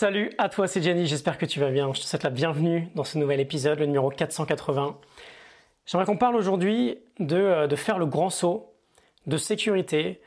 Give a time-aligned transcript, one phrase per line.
[0.00, 1.92] Salut à toi, c'est Jenny, j'espère que tu vas bien.
[1.92, 4.98] Je te souhaite la bienvenue dans ce nouvel épisode, le numéro 480.
[5.84, 8.72] J'aimerais qu'on parle aujourd'hui de, euh, de, faire le grand saut,
[9.26, 10.22] de sécurité,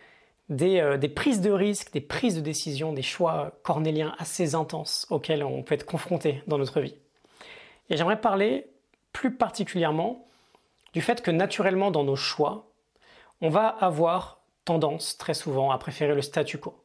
[0.48, 5.08] des, euh, des, prises de risques, des prises de décision, des choix cornéliens assez intenses
[5.10, 6.94] auxquels on peut être confronté dans notre vie.
[7.90, 8.68] Et j'aimerais parler
[9.12, 10.28] plus particulièrement
[10.94, 12.68] du fait que naturellement dans nos choix,
[13.42, 16.83] on va avoir tendance très souvent à préférer le statu quo.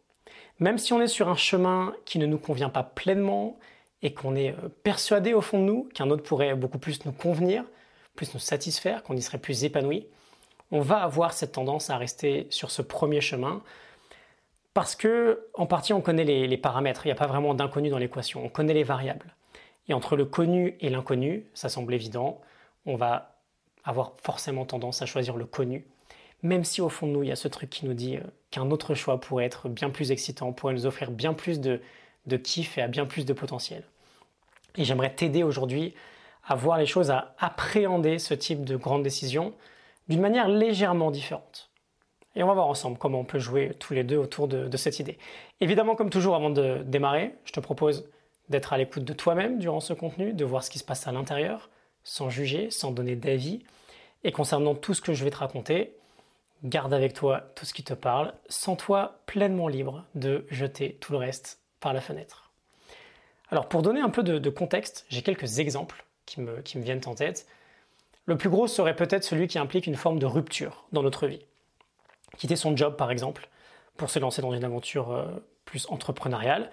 [0.61, 3.59] Même si on est sur un chemin qui ne nous convient pas pleinement
[4.03, 7.13] et qu'on est euh, persuadé au fond de nous qu'un autre pourrait beaucoup plus nous
[7.13, 7.65] convenir,
[8.15, 10.07] plus nous satisfaire, qu'on y serait plus épanoui,
[10.71, 13.63] on va avoir cette tendance à rester sur ce premier chemin
[14.75, 17.05] parce que, en partie, on connaît les, paramètres.
[17.05, 18.45] Il n'y a pas vraiment d'inconnu dans l'équation.
[18.45, 19.35] On connaît les variables.
[19.89, 22.41] Et entre le connu et l'inconnu, ça semble évident,
[22.87, 23.41] on va
[23.83, 25.87] avoir forcément tendance à choisir le connu
[26.43, 28.23] même si au fond de nous, il y a ce truc qui nous dit euh,
[28.51, 31.81] qu'un autre choix pourrait être bien plus excitant, pourrait nous offrir bien plus de,
[32.27, 33.85] de kiff et à bien plus de potentiel.
[34.77, 35.95] Et j'aimerais t'aider aujourd'hui
[36.47, 39.53] à voir les choses, à appréhender ce type de grande décision
[40.09, 41.71] d'une manière légèrement différente.
[42.37, 44.77] Et on va voir ensemble comment on peut jouer tous les deux autour de, de
[44.77, 45.19] cette idée.
[45.61, 48.09] Évidemment, comme toujours, avant de démarrer, je te propose
[48.49, 51.13] d'être à l'écoute de toi-même durant ce contenu, de voir ce qui se passe à
[51.13, 51.69] l'intérieur,
[52.05, 53.65] sans juger, sans donner d'avis.
[54.25, 55.98] Et concernant tout ce que je vais te raconter,
[56.65, 61.19] Garde avec toi tout ce qui te parle, sens-toi pleinement libre de jeter tout le
[61.19, 62.51] reste par la fenêtre.
[63.51, 67.01] Alors pour donner un peu de, contexte, j'ai quelques exemples qui me, qui me viennent
[67.07, 67.47] en tête.
[68.27, 71.45] Le plus gros serait peut-être celui qui implique une forme de rupture dans notre vie.
[72.37, 73.49] Quitter son job par exemple,
[73.97, 75.27] pour se lancer dans une aventure euh,
[75.65, 76.71] plus entrepreneuriale.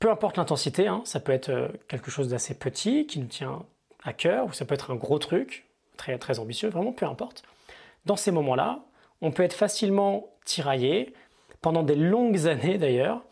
[0.00, 3.64] Peu importe l'intensité, hein, ça peut être euh, quelque chose d'assez petit qui nous tient
[4.02, 7.42] à cœur, ou ça peut être un gros truc, très, très ambitieux, vraiment peu importe.
[8.04, 8.80] Dans ces moments-là,
[9.22, 11.14] on peut être facilement tiraillé,
[11.60, 13.22] pendant des longues années d'ailleurs,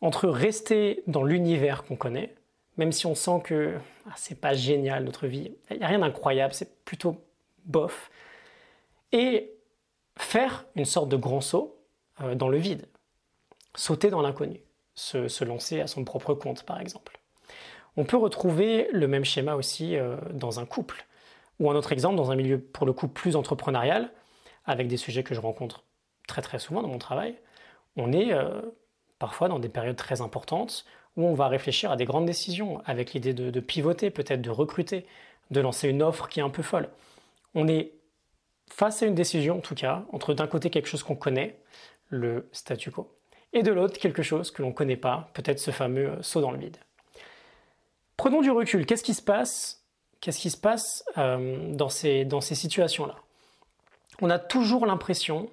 [0.00, 2.34] entre rester dans l'univers qu'on connaît,
[2.76, 3.74] même si on sent que
[4.06, 7.16] ah, c'est pas génial notre vie, il n'y a rien d'incroyable, c'est plutôt
[7.64, 8.10] bof,
[9.12, 9.52] et
[10.16, 11.78] faire une sorte de grand saut
[12.20, 12.86] euh, dans le vide,
[13.74, 14.60] sauter dans l'inconnu,
[14.94, 17.18] se, lancer à son propre compte par exemple.
[17.96, 21.06] On peut retrouver le même schéma aussi euh, dans un couple,
[21.58, 24.12] ou un autre exemple dans un milieu pour le coup plus entrepreneurial,
[24.68, 25.82] avec des sujets que je rencontre
[26.28, 27.34] très souvent dans mon travail,
[27.96, 28.60] on est euh,
[29.18, 30.84] parfois dans des périodes très importantes
[31.16, 35.04] où on va réfléchir à des grandes décisions avec l'idée de, pivoter, peut-être de recruter,
[35.50, 36.88] de lancer une offre qui est un peu folle.
[37.54, 37.92] On est
[38.70, 41.58] face à une décision, en tout cas, entre d'un côté quelque chose qu'on connaît,
[42.08, 43.10] le statu quo,
[43.52, 46.42] et de l'autre quelque chose que l'on ne connaît pas, peut-être ce fameux euh, saut
[46.42, 46.76] dans le vide.
[48.16, 48.84] Prenons du recul.
[48.84, 53.16] Qu'est-ce qui se passe euh, dans ces situations-là?
[54.20, 55.50] On a toujours l'impression,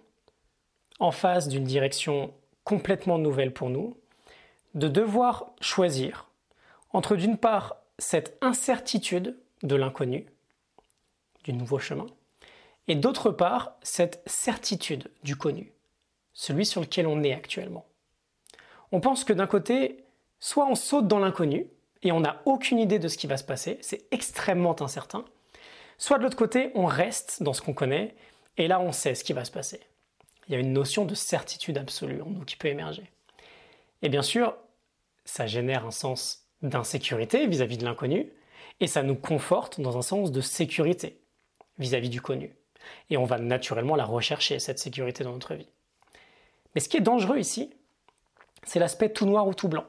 [0.99, 2.33] en face d'une direction
[2.63, 3.97] complètement nouvelle pour nous,
[4.73, 6.27] de devoir choisir
[6.91, 10.25] entre d'une part cette incertitude de l'inconnu,
[11.43, 12.07] du nouveau chemin,
[12.87, 15.71] et d'autre part cette certitude du connu,
[16.33, 17.85] celui sur lequel on est actuellement.
[18.91, 20.05] On pense que d'un côté,
[20.39, 21.67] soit on saute dans l'inconnu
[22.03, 25.25] et on n'a aucune idée de ce qui va se passer, c'est extrêmement incertain,
[25.97, 28.15] soit de l'autre côté, on reste dans ce qu'on connaît
[28.57, 29.81] et là, on sait ce qui va se passer.
[30.47, 33.11] Il y a une notion de certitude absolue en nous qui peut émerger.
[34.01, 34.55] Et bien sûr,
[35.25, 38.31] ça génère un sens d'insécurité vis-à-vis de l'inconnu,
[38.79, 41.19] et ça nous conforte dans un sens de sécurité
[41.79, 42.55] vis-à-vis du connu.
[43.09, 45.69] Et on va naturellement la rechercher, cette sécurité dans notre vie.
[46.73, 47.73] Mais ce qui est dangereux ici,
[48.63, 49.85] c'est l'aspect tout noir ou tout blanc.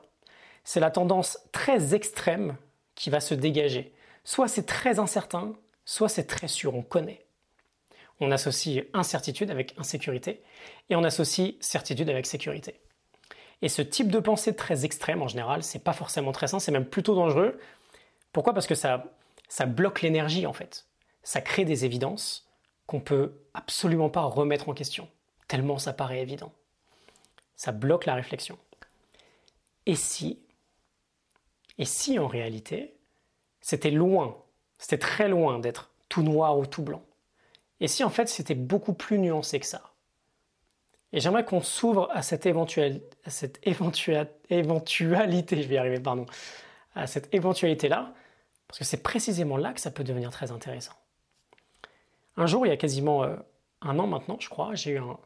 [0.64, 2.56] C'est la tendance très extrême
[2.94, 3.92] qui va se dégager.
[4.24, 5.54] Soit c'est très incertain,
[5.84, 7.25] soit c'est très sûr, on connaît
[8.20, 10.42] on associe incertitude avec insécurité
[10.88, 12.80] et on associe certitude avec sécurité.
[13.62, 16.72] Et ce type de pensée très extrême, en général, c'est pas forcément très sain, c'est
[16.72, 17.58] même plutôt dangereux.
[18.32, 18.52] Pourquoi?
[18.52, 19.04] Parce que ça,
[19.66, 20.86] bloque l'énergie, en fait.
[21.22, 22.48] Ça crée des évidences
[22.86, 25.08] qu'on peut absolument pas remettre en question,
[25.48, 26.52] tellement ça paraît évident.
[27.56, 28.58] Ça bloque la réflexion.
[29.86, 30.38] Et si,
[31.78, 32.94] et si en réalité,
[33.60, 34.36] c'était loin,
[34.78, 37.02] c'était très loin d'être tout noir ou tout blanc?
[37.80, 39.82] Et si en fait c'était beaucoup plus nuancé que ça?
[41.12, 46.26] Et j'aimerais qu'on s'ouvre à cette, éventuelle, à cette éventualité, je vais y arriver, pardon,
[46.94, 48.12] à cette éventualité-là,
[48.66, 50.94] parce que c'est précisément là que ça peut devenir très intéressant.
[52.36, 53.36] Un jour, il y a quasiment euh,
[53.80, 55.16] un an maintenant, je crois, j'ai eu, un,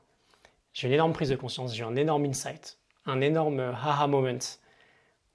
[0.73, 4.39] j'ai une énorme prise de conscience, j'ai eu un énorme insight, un énorme haha moment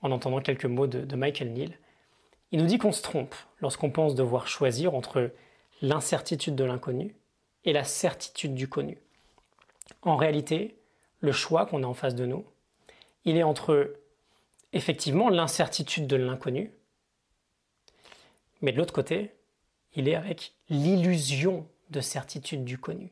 [0.01, 1.77] en entendant quelques mots de Michael Neal.
[2.51, 5.31] Il nous dit qu'on se trompe lorsqu'on pense devoir choisir entre
[5.81, 7.15] l'incertitude de l'inconnu
[7.63, 8.97] et la certitude du connu.
[10.01, 10.77] En réalité,
[11.19, 12.45] le choix qu'on a en face de nous,
[13.23, 13.95] il est entre
[14.73, 16.71] effectivement l'incertitude de l'inconnu,
[18.61, 19.31] mais de l'autre côté,
[19.93, 23.11] il est avec l'illusion de certitude du connu.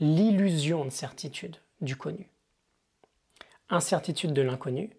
[0.00, 2.28] L'illusion de certitude du connu.
[3.68, 4.90] Incertitude de l'inconnu,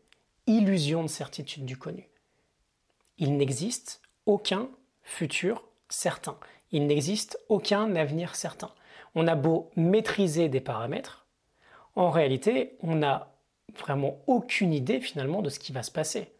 [0.47, 2.07] illusion de certitude du connu.
[3.17, 4.69] Il n'existe aucun
[5.03, 6.37] futur certain.
[6.75, 8.69] Il n'existe aucun avenir certain.
[9.15, 11.25] On a beau maîtriser des paramètres,
[11.95, 13.33] en réalité, on n'a
[13.79, 16.33] vraiment aucune idée finalement de ce qui va se passer.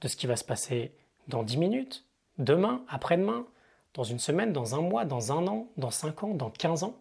[0.00, 0.94] De ce qui va se passer
[1.28, 2.06] dans 10 minutes,
[2.38, 3.46] demain, après-demain,
[3.92, 6.96] dans une semaine, dans un mois, dans un an, dans 5 ans, dans 15 ans.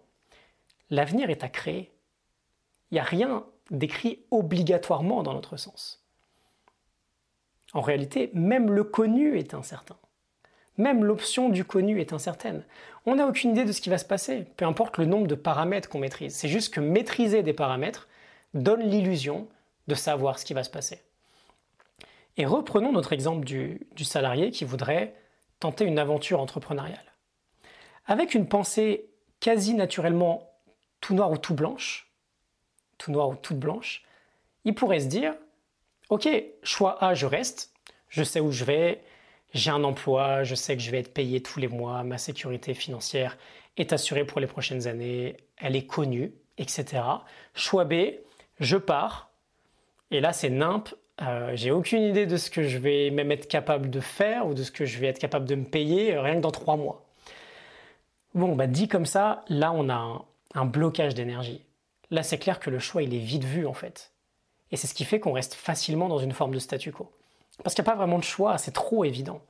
[0.90, 1.94] L'avenir est à créer.
[2.92, 6.04] Il n'y a rien d'écrit obligatoirement dans notre sens.
[7.72, 9.96] En réalité, même le connu est incertain.
[10.80, 12.64] Même l'option du connu est incertaine.
[13.06, 15.36] On n'a aucune idée de ce qui va se passer, peu importe le nombre de
[15.36, 16.34] paramètres qu'on maîtrise.
[16.34, 18.08] C'est juste que maîtriser des paramètres
[18.54, 19.50] donne l'illusion
[19.88, 21.04] de savoir ce qui va se passer.
[22.38, 25.16] Et reprenons notre exemple du, salarié qui voudrait
[25.60, 27.14] tenter une aventure entrepreneuriale.
[28.06, 29.10] Avec une pensée
[29.42, 30.50] quasi naturellement
[31.02, 32.10] tout noir ou tout blanche,
[32.98, 34.06] tout noir ou toute blanche,
[34.64, 35.36] il pourrait se dire
[36.08, 36.30] Ok,
[36.64, 37.74] choix A, je reste,
[38.08, 39.02] je sais où je vais,
[39.54, 42.74] j'ai un emploi, je sais que je vais être payé tous les mois, ma sécurité
[42.74, 43.38] financière
[43.78, 47.02] est assurée pour les prochaines années, elle est connue, etc.
[47.56, 47.94] Choix B,
[48.60, 49.32] je pars,
[50.12, 53.48] et là c'est nimp, euh, j'ai aucune idée de ce que je vais même être
[53.48, 56.22] capable de faire ou de ce que je vais être capable de me payer euh,
[56.22, 57.06] rien que dans trois mois.
[58.36, 61.66] Bon, bah dit comme ça, là on a un, un blocage d'énergie.
[62.12, 64.12] Là c'est clair que le choix il est vite vu en fait.
[64.72, 67.12] Et c'est ce qui fait qu'on reste facilement dans une forme de statu quo.
[67.64, 69.42] Parce qu'il n'y a pas vraiment de choix, c'est trop évident.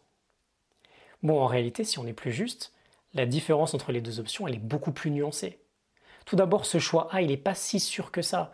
[1.22, 2.74] Bon, en réalité, si on est plus juste,
[3.14, 5.60] la différence entre les deux options, elle est beaucoup plus nuancée.
[6.26, 8.52] Tout d'abord, ce choix A, il n'est pas si sûr que ça.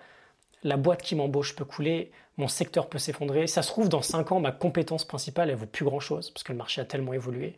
[0.63, 3.47] La boîte qui m'embauche peut couler, mon secteur peut s'effondrer.
[3.47, 6.51] Ça se trouve, dans 5 ans, ma compétence principale, elle vaut plus grand-chose, parce que
[6.51, 7.57] le marché a tellement évolué.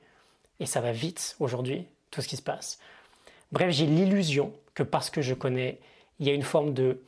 [0.60, 2.80] Et ça va vite aujourd'hui, tout ce qui se passe.
[3.52, 5.80] Bref, j'ai l'illusion que parce que je connais,
[6.20, 7.02] il y a une forme de...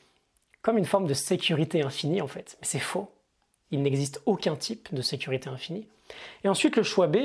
[0.62, 2.58] comme une forme de sécurité infinie, en fait.
[2.62, 3.12] Mais c'est faux
[3.72, 5.88] il n'existe aucun type de sécurité infinie.
[6.44, 7.18] Et ensuite, le choix B,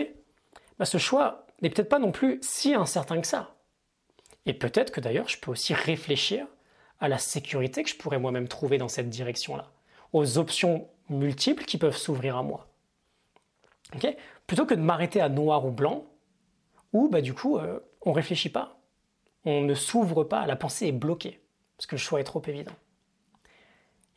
[0.79, 3.55] bah, ce choix n'est peut-être pas non plus si incertain que ça.
[4.47, 6.47] Et peut-être que d'ailleurs, je peux aussi réfléchir
[7.01, 9.71] à la sécurité que je pourrais moi-même trouver dans cette direction-là,
[10.13, 12.69] aux options multiples qui peuvent s'ouvrir à moi.
[14.47, 16.05] Plutôt que de m'arrêter à noir ou blanc,
[16.93, 18.79] où bah, du coup, euh, on ne réfléchit pas,
[19.45, 21.41] on ne s'ouvre pas, la pensée est bloquée,
[21.77, 22.73] parce que le choix est trop évident.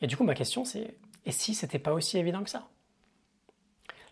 [0.02, 0.96] Et du coup, ma question, c'est
[1.28, 2.70] et si c'était pas aussi évident que ça?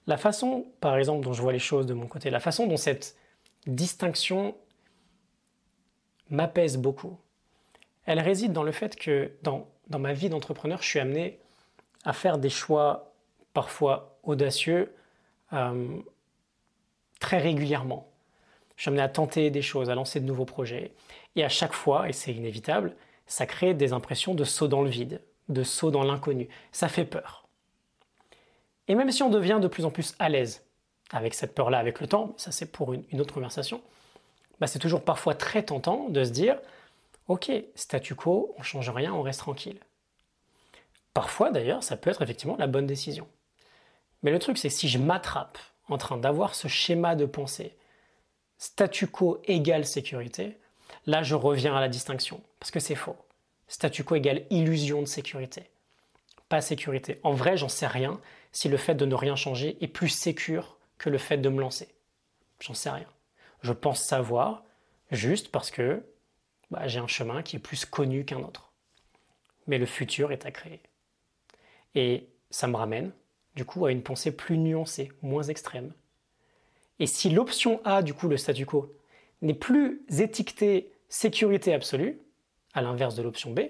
[0.06, 2.78] La façon, par exemple, dont je vois les choses de mon côté, la façon dont
[2.78, 3.16] cette
[3.66, 4.56] distinction
[6.30, 7.18] m'apaise beaucoup,
[8.06, 9.66] elle réside dans le fait que dans,
[9.98, 11.40] ma vie d'entrepreneur, je suis amené
[12.04, 13.14] à faire des choix
[13.54, 14.94] parfois audacieux
[15.54, 15.98] euh,
[17.22, 18.12] très régulièrement.
[18.76, 20.92] Je suis amené à tenter des choses, à lancer de nouveaux projets.
[21.38, 22.94] Et à chaque fois, et c'est inévitable,
[23.26, 26.48] ça crée des impressions de saut dans le vide, de saut dans l'inconnu.
[26.72, 27.48] Ça fait peur.
[28.88, 30.64] Et même si on devient de plus en plus à l'aise
[31.12, 33.82] avec cette peur-là avec le temps, ça c'est pour une, autre conversation,
[34.60, 36.58] bah c'est toujours parfois très tentant de se dire
[37.28, 39.80] Ok, statu quo, on change rien, on reste tranquille.
[41.14, 43.28] Parfois d'ailleurs, ça peut être effectivement la bonne décision.
[44.22, 45.58] Mais le truc, c'est si je m'attrape
[45.90, 47.76] en train d'avoir ce schéma de pensée,
[48.58, 50.58] statu quo égale sécurité,
[51.06, 53.16] là je reviens à la distinction, parce que c'est faux.
[53.68, 55.70] Statu quo égale illusion de sécurité.
[56.50, 57.20] Pas sécurité.
[57.24, 60.78] En vrai, j'en sais rien si le fait de ne rien changer est plus sécure
[60.98, 61.90] que le fait de me lancer.
[62.60, 63.08] J'en sais rien.
[63.62, 64.64] Je pense savoir
[65.12, 66.04] juste parce que
[66.72, 68.72] bah, j'ai un chemin qui est plus connu qu'un autre.
[69.68, 70.82] Mais le futur est à créer.
[71.96, 73.12] Et ça me ramène,
[73.56, 75.94] du coup, à une pensée plus nuancée, moins extrême.
[77.00, 78.96] Et si l'option A, du coup, le statu quo,
[79.42, 82.20] n'est plus étiquetée sécurité absolue,
[82.76, 83.62] à l'inverse de l'option B,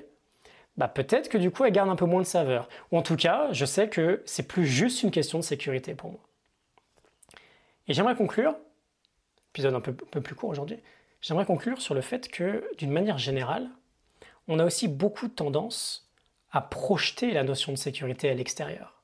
[0.78, 2.68] bah peut-être que du coup elle garde un peu moins de saveur.
[2.92, 6.12] Ou en tout cas, je sais que c'est plus juste une question de sécurité pour
[6.12, 6.20] moi.
[7.88, 8.56] Et j'aimerais conclure,
[9.54, 10.80] épisode un peu, plus court aujourd'hui,
[11.22, 13.70] j'aimerais conclure sur le fait que d'une manière générale,
[14.48, 16.10] on a aussi beaucoup de tendance
[16.52, 19.04] à projeter la notion de sécurité à l'extérieur.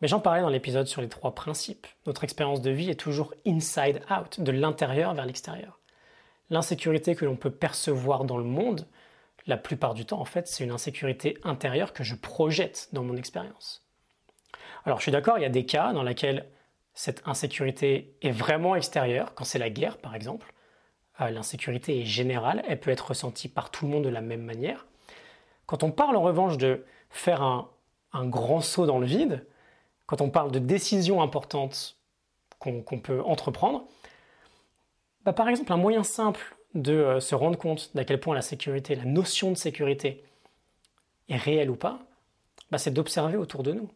[0.00, 1.86] Mais j'en parlais dans l'épisode sur les trois principes.
[2.06, 5.78] Notre expérience de vie est toujours inside out, de l'intérieur vers l'extérieur.
[6.50, 8.86] L'insécurité que l'on peut percevoir dans le monde
[9.46, 13.16] la plupart du temps, en fait, c'est une insécurité intérieure que je projette dans mon
[13.16, 13.86] expérience.
[14.84, 16.46] Alors, je suis d'accord, il y a des cas dans lesquels
[16.94, 20.52] cette insécurité est vraiment extérieure, quand c'est la guerre, par exemple.
[21.20, 24.42] Euh, l'insécurité est générale, elle peut être ressentie par tout le monde de la même
[24.42, 24.86] manière.
[25.66, 27.68] Quand on parle en revanche de faire un,
[28.14, 29.46] grand saut dans le vide,
[30.06, 31.96] quand on parle de décisions importantes
[32.58, 33.86] qu'on peut entreprendre,
[35.24, 38.42] bah, par exemple, un moyen simple de euh, se rendre compte d'à quel point la
[38.42, 40.24] sécurité, la notion de sécurité
[41.28, 42.00] est réelle ou pas,
[42.70, 43.90] bah, c'est d'observer autour de nous.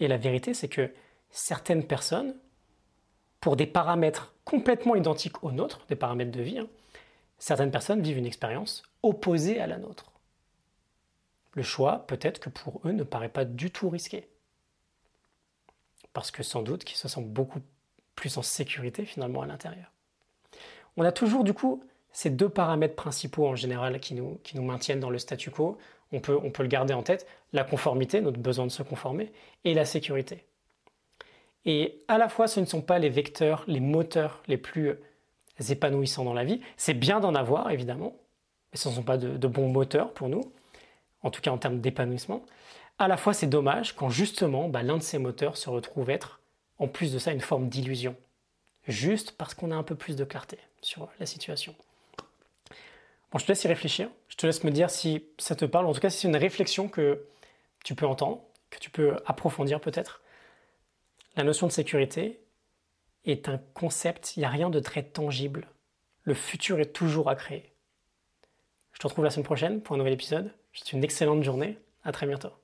[0.00, 0.90] Et la vérité, c'est que
[1.30, 2.34] certaines personnes,
[3.40, 6.68] pour des paramètres complètement identiques aux nôtres, des paramètres de vie, hein,
[7.38, 10.12] certaines personnes vivent une expérience opposée à la nôtre.
[11.54, 14.28] Le choix, peut-être que pour eux, ne paraît pas du tout risqué.
[16.12, 17.60] Parce que sans doute qu'ils se sentent beaucoup
[18.14, 19.90] plus en sécurité finalement à l'intérieur.
[20.96, 21.82] On a toujours du coup
[22.12, 25.78] ces deux paramètres principaux en général qui nous, qui nous maintiennent dans le statu quo.
[26.12, 29.32] On peut, on peut le garder en tête, la conformité, notre besoin de se conformer,
[29.64, 30.44] et la sécurité.
[31.64, 34.96] Et à la fois, ce ne sont pas les vecteurs, les moteurs les plus
[35.70, 36.60] épanouissants dans la vie.
[36.76, 38.16] C'est bien d'en avoir, évidemment,
[38.72, 40.42] mais ce ne sont pas de, bons moteurs pour nous,
[41.22, 42.42] en tout cas en termes d'épanouissement.
[42.98, 46.40] À la fois, c'est dommage quand justement bah, l'un de ces moteurs se retrouve être,
[46.78, 48.16] en plus de ça, une forme d'illusion,
[48.88, 51.74] juste parce qu'on a un peu plus de clarté sur la situation.
[53.32, 54.10] Bon, je te laisse y réfléchir.
[54.28, 55.86] Je te laisse me dire si ça te parle.
[55.86, 57.26] En tout cas, si c'est une réflexion que
[57.82, 60.22] tu peux entendre, que tu peux approfondir peut-être.
[61.36, 62.40] La notion de sécurité
[63.24, 65.68] est un concept, il n'y a rien de très tangible.
[66.24, 67.72] Le futur est toujours à créer.
[68.92, 70.52] Je te retrouve la semaine prochaine pour un nouvel épisode.
[70.72, 71.78] Je te souhaite une excellente journée.
[72.04, 72.61] À très bientôt.